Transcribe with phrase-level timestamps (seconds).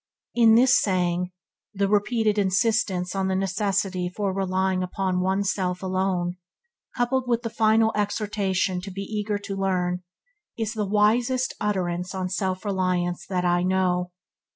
[0.33, 1.29] In this saying,
[1.75, 6.37] the repeated insistence on the necessity for relying upon one's self alone,
[6.97, 10.01] coupled with the final exhortation to be eager to learn,
[10.57, 14.09] is the wisest utterance on self reliance that I know.